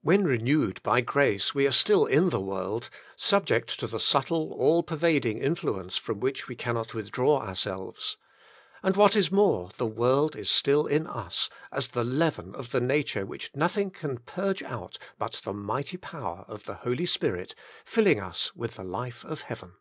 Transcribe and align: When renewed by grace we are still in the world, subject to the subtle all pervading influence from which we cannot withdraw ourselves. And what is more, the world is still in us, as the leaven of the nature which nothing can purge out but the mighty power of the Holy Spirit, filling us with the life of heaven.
When 0.00 0.24
renewed 0.24 0.82
by 0.82 1.02
grace 1.02 1.54
we 1.54 1.66
are 1.66 1.70
still 1.70 2.06
in 2.06 2.30
the 2.30 2.40
world, 2.40 2.88
subject 3.16 3.78
to 3.80 3.86
the 3.86 4.00
subtle 4.00 4.54
all 4.54 4.82
pervading 4.82 5.40
influence 5.42 5.98
from 5.98 6.20
which 6.20 6.48
we 6.48 6.56
cannot 6.56 6.94
withdraw 6.94 7.42
ourselves. 7.42 8.16
And 8.82 8.96
what 8.96 9.14
is 9.14 9.30
more, 9.30 9.72
the 9.76 9.84
world 9.84 10.36
is 10.36 10.50
still 10.50 10.86
in 10.86 11.06
us, 11.06 11.50
as 11.70 11.88
the 11.88 12.02
leaven 12.02 12.54
of 12.54 12.70
the 12.70 12.80
nature 12.80 13.26
which 13.26 13.54
nothing 13.54 13.90
can 13.90 14.16
purge 14.20 14.62
out 14.62 14.96
but 15.18 15.42
the 15.44 15.52
mighty 15.52 15.98
power 15.98 16.46
of 16.48 16.64
the 16.64 16.76
Holy 16.76 17.04
Spirit, 17.04 17.54
filling 17.84 18.18
us 18.18 18.56
with 18.56 18.76
the 18.76 18.84
life 18.84 19.22
of 19.22 19.42
heaven. 19.42 19.72